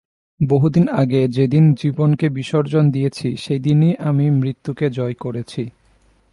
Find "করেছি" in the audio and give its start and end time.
5.13-5.63